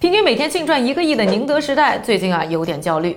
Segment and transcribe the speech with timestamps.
[0.00, 3.14] 平均每天净赚一个亿的宁德时代，最近啊有点焦虑。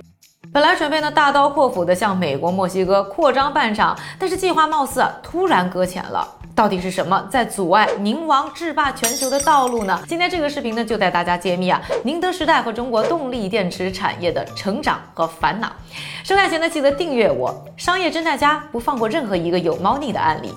[0.52, 6.28] 本来准备呢大刀阔斧的向美国、墨西哥扩张半场，但是计划貌似啊突然搁浅了。
[6.54, 9.98] 到底是什么在阻碍宁王制霸全球的道路呢？
[10.06, 15.72] 今天这个视频呢就带大家揭秘啊宁德时代和中国动力电池产业的成长和烦恼。
[16.22, 20.52] 收看前呢记得订阅我，商业侦探家不放过任何一个有猫腻的案例。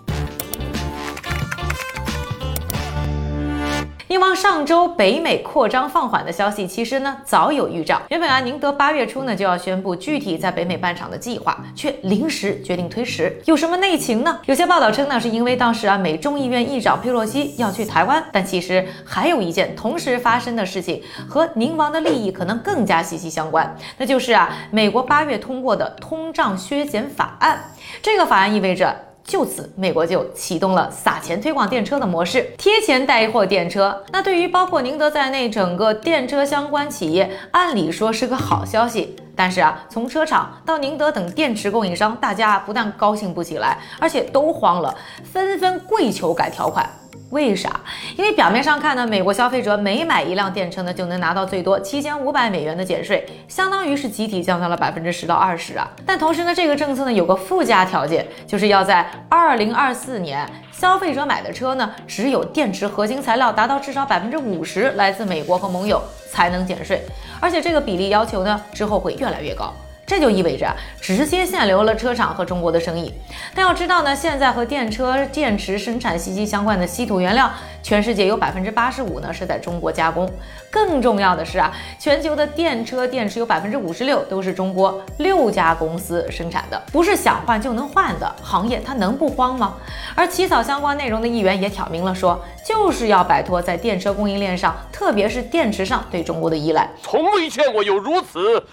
[4.09, 8.01] 宁王上周北美扩张放缓的消息，其实呢早有预兆。
[8.07, 14.39] 原本啊，宁德八月初呢就要宣布具体在北美办厂的计划，却临时决定推迟，有什么内情呢？
[14.45, 18.23] 有些报道称呢，是因为当时啊，美众议院议长佩洛西要去台湾。
[18.31, 27.59] 但其实还有一件同时发生的事情，和宁王的利益可能更加息息相关，那就是啊，美国八月通过的通胀削减法案。
[28.01, 29.06] 这个法案意味着。
[29.27, 34.02] 就此，美国就启动了撒钱推广电车的模式，贴钱带货电车。
[34.13, 39.18] 那对于包括宁德在内整个电车相关企业，按理说是个好消息。
[39.35, 46.90] 但是啊，从车厂到宁德等电池供应商，大家不但高兴不起来，而且都慌了，纷纷跪求改条款。
[47.29, 47.81] 为啥？
[48.15, 55.89] 因为表面上看呢，美国消费者每买一辆电车呢，就能拿到最多七千五百美元的减税，相当于是集体降到了百分之十到二十啊。
[56.05, 66.01] 但同时呢，这个政策呢有个附加条件，就是要在二零二四年，消费者买的车呢，只有电池核心材料达到至少百分之五十来自美国和盟友
[66.31, 67.01] 才能减税，
[67.41, 69.73] 而且这个比例要求呢，之后会越来越高。
[70.08, 73.13] 这就意味着直接限流了车厂和中国的生意。
[73.53, 77.52] 但要知道呢，现在和电车电池生产息息相关的稀土原料，
[77.84, 80.28] 全世界有百分之八十五呢是在中国加工。
[80.72, 89.75] 更重要的是啊，全球的电车电池有百分之五十六都是中国六家公司生产的，不是想换就能换的行业，它能不慌吗？
[90.16, 96.90] 而起草相关内容的议员也挑明了说，就是要摆脱在电车供应链上，特别是电池上对中国的依赖。
[97.02, 98.63] 从未见过有如此。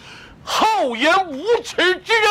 [0.44, 2.28] 厚颜无耻之人！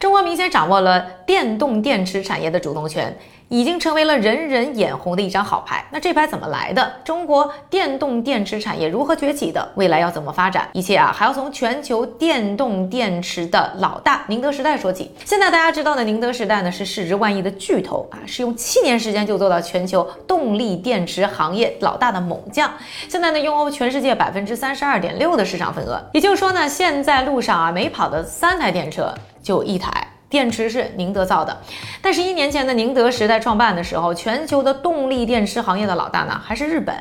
[0.00, 3.18] 中国明显掌握了电动电池产业的主动权。
[3.48, 5.84] 已经成为了人人眼红的一张好牌。
[5.90, 6.92] 那这牌怎么来的？
[7.04, 9.66] 中国电动电池产业如何崛起的？
[9.74, 10.68] 未来要怎么发展？
[10.72, 15.10] 一切啊，还要从全球电动电池的老大宁德时代说起。
[15.24, 22.70] 现在大家知道的宁德时代呢，是市值万亿的巨头啊，是用七年时间就做到全球动力电池行业老大的猛将。
[23.08, 25.98] 现在呢，拥有全世界百分之三十二点六的市场份额。
[26.12, 30.07] 也就是说呢，现在路上啊，每跑的三台电车就一台。
[30.30, 31.56] 电池是宁德造的，
[32.02, 36.94] 但是，一年前的宁德时代创办的时候，全球的动力电池行业的老大呢，还是日本。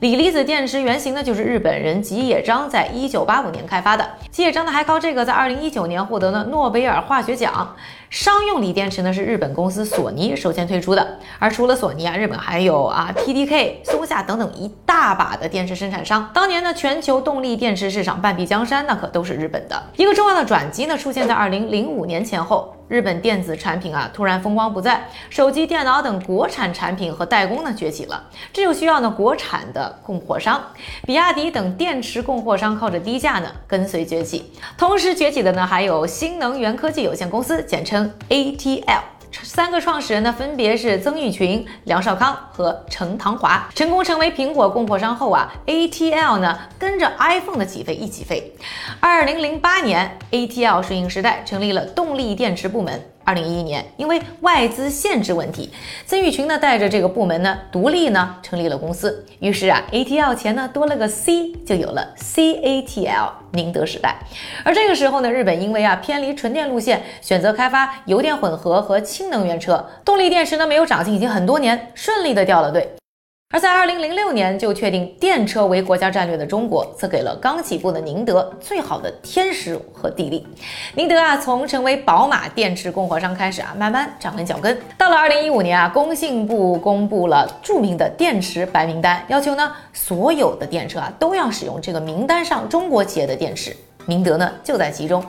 [0.00, 4.06] 锂离子电池原型呢，就是日本人吉野彰在一九八五年开发的。
[4.30, 7.74] 吉野彰呢，还靠这个在二零一九年获得了诺贝尔化学奖。
[8.10, 11.18] 商用锂电池呢，是日本公司索尼首先推出的。
[11.38, 16.30] 而除了索尼啊，日本还有啊 TDK、松下等等一大把的电池生产商。
[16.32, 19.82] 当年呢，全球动力电池市场半壁江山，那可都是日本的。
[19.96, 22.72] 一个重要的转机呢，出现在二零零五年前后。
[22.88, 28.22] 日本电子产品啊，突然风光不再，手机、电脑等国产产品和代工呢崛起了，
[28.52, 30.62] 这就需要呢国产的供货商，
[31.04, 39.00] 比亚迪等电池供货商靠着低价呢跟随崛起，同时崛起的呢还有新能源科技有限公司，简称称 ATL。
[39.42, 43.66] 三个创始人呢，分别是曾毓群、梁少康和程唐华。
[43.74, 48.54] 成功成为苹果供货商后啊，ATL 呢跟着 iPhone 的起飞一起飞。
[49.00, 53.02] 二零零八年，ATL 顺应时代，成立了动力电池部门。
[53.26, 55.68] 二零一一年，因为外资限制问题，
[56.06, 59.26] 曾毓群呢带着这个部门呢独立呢成立了公司。
[59.40, 64.14] 于是啊，ATL 前呢多了个 C，就有了 CATL 宁德时代。
[64.62, 72.88] 而这个时候呢，日本因为啊偏离纯电路线，选择开发油电混合和氢能源车，动力电池呢没有长进，已经很多年顺利的掉了队。
[73.48, 80.44] 而在二零零六年就确定电车为国家战略的中国，则给了刚起步的宁德最好的天时和地利。
[80.94, 84.76] 宁德啊，从成为宝马电池供货商开始啊，慢慢站稳脚跟。
[84.98, 93.74] 到了二零一五年啊，工信部公布了著名的电池白名单，要求呢，所有的电车啊都要使用这个名单上中国企业的电池。
[94.06, 95.24] 明德呢就在其中，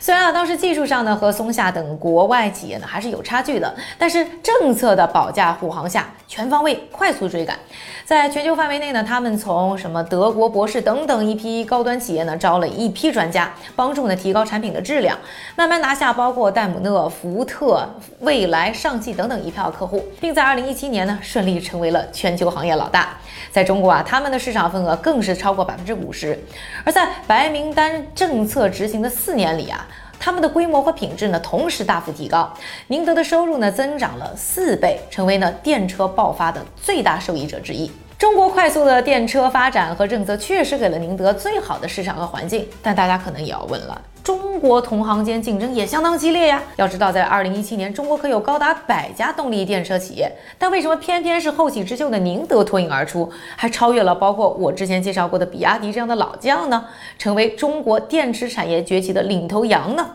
[0.00, 7.56] 虽然啊当时技术上呢和松下等国外企业呢还是有差距的，但是政策的保驾护航下，全方位快速追赶。
[8.04, 15.18] 在全球范围内呢，他们从什么德国博士等等一批高端企业呢招了一批专家，帮助呢提高产品的质量，
[15.56, 17.88] 慢慢拿下包括戴姆勒、福特、
[18.20, 23.16] 蔚来、上汽等等一票客户，并在二零一七年呢顺利成为了全球行业老大。
[23.50, 26.38] 在中国啊，他们的市场份额更是超过百分之五十。
[26.84, 29.86] 而在白名单政策执行的四年里啊，
[30.18, 32.50] 他们的规模和品质呢同时大幅提高。
[32.88, 37.92] 宁德的收入呢增长了四倍，成为呢电车爆发的最大受益者之一。
[38.18, 44.00] 中国快速的电车发展和政策确实给了宁德最好的市场和环境，但大家可能也要问了。
[44.24, 46.62] 中中国同行间竞争也相当激烈呀。
[46.76, 56.86] 要知道，在二零一七年，中国可有高达百家动力电车企业，但为什么偏偏是后起之秀的宁德脱颖而出，还超越了包括我之前介绍过的比亚迪这样的老将呢？
[57.18, 60.12] 成为中国电池产业崛起的领头羊呢？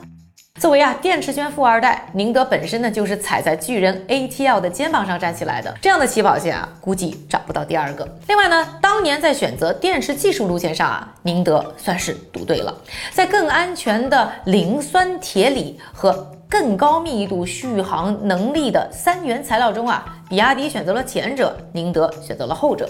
[0.61, 8.07] 作为啊电池圈富二代，宁德本身呢就是踩在巨人 ATL 的肩膀上站起来的，这样的起跑线啊，估计找不到第二个。
[8.27, 12.71] 另外呢，当年在选择电池技术路线上啊，宁德算是赌对了，
[13.11, 20.15] 在更安全的磷酸铁锂和更高密度续航能力的三元材料中啊。
[20.31, 22.87] 比亚迪选择了前者，宁德选择了后者。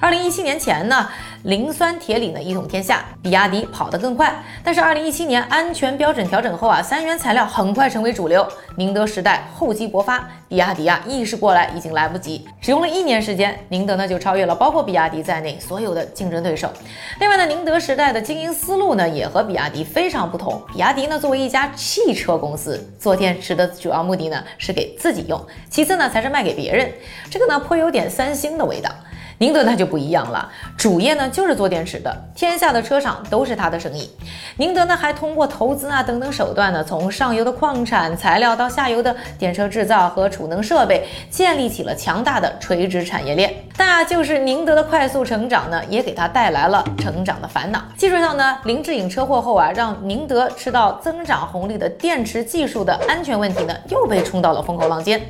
[0.00, 1.08] 二零一七年前呢，
[1.42, 4.32] 磷酸铁锂呢一统天下，比亚迪跑得更快。
[4.62, 8.46] 但是二零一七年安全标准调整后啊，三元材料很快成为主流，
[8.76, 12.46] 宁德时代厚积薄发，比亚迪啊意识过来已经来不及。
[12.60, 16.70] 只用了一年时间，宁德呢就超越了包括比亚迪在内所有的竞争对手。
[17.18, 20.62] 另外呢，宁德时代的经营思路呢也和比亚迪非常不同。
[20.72, 26.83] 比亚迪呢作为一家汽车公司，做电池的主要目的呢是给自己用，其次呢才是卖给别人。
[27.30, 28.90] 这个呢颇有点三星的味道，
[29.38, 34.08] 宁德那就不一样了，主业呢就是做电池的，天下的车厂都是他的生意。
[34.56, 43.52] 宁德呢还通过投资啊等等手段呢，从上游的矿产材料到下游的电车制造和储能设备，建立起了强大的垂直产业链。
[43.76, 47.82] 那就是宁德的快速成长呢，也给他带来了成长的烦恼。
[47.96, 55.20] 技术上呢，林志颖车祸后啊，让宁德吃到增长红利的电池技术的安全问题呢，又被冲到了风口浪尖，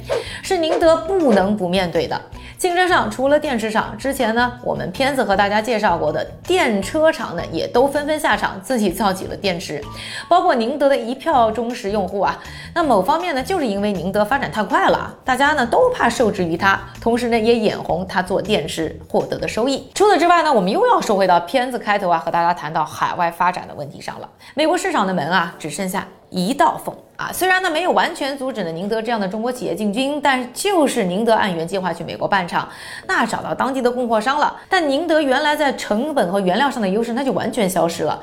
[0.42, 2.20] 是宁德不能不面对的。
[2.64, 9.84] 竞争上，除了电池厂，之前呢，我们片子和大家介绍过的电车厂呢，也都纷纷下场，自己造起了电池，
[10.30, 12.40] 包括宁德的一票忠实用户啊。
[12.72, 19.86] 那某方面呢，就是因为宁德发展太快了，大家呢都怕受制于它，同时呢也眼红它做电池获得的收益。
[19.94, 24.28] 除此之外呢，我们又要说回到片子开头啊，和大家谈到海外发展的问题上了。
[24.54, 26.08] 美国市场的门啊，只剩下。
[26.34, 32.68] 一道缝啊，虽然呢没有完全阻止了宁德这样的中国企业进军，但就是宁德按原计划去美国办厂，
[33.06, 38.20] 那找到当地的供货商了，但宁德原来在成本和原料上的优势那就完全消失了。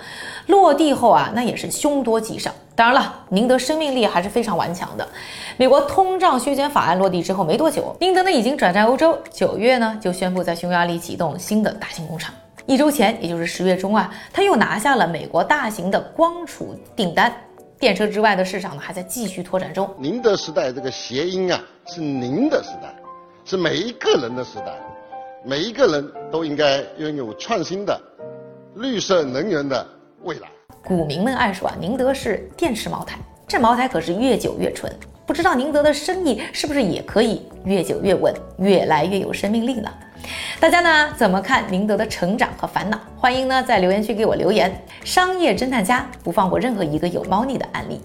[0.48, 2.52] 落地后啊，那也是凶多吉少。
[2.76, 5.08] 当然了，宁德生命力还是非常顽强的。
[5.56, 12.34] 美国通胀削减法案落地之后没多久，宁德呢已经转战欧洲，九月呢就宣布在匈牙利启动新的大型工厂。
[12.66, 17.34] 一周前，也就是十月中啊，他又拿下了美国大型的光储订单。
[17.82, 19.90] 电车之外的市场呢，还在继续拓展中。
[19.98, 22.94] 宁德时代这个谐音啊，是您的时代，
[23.44, 24.76] 是每一个人的时代，
[25.44, 28.00] 每一个人都应该拥有创新的、
[28.76, 29.84] 绿色能源的
[30.22, 30.48] 未来。
[30.84, 33.18] 股民们爱说啊，宁德是电池茅台，
[33.48, 34.96] 这茅台可是越久越纯。
[35.26, 39.92] 不知道宁德的生意是不是也可以越久越稳，越来越有生命力呢？
[40.60, 43.00] 大家呢怎么看宁德的成长和烦恼？
[43.16, 44.72] 欢迎呢在留言区给我留言。
[45.04, 48.02] 商业侦探家不放过任何一个有猫腻的案例。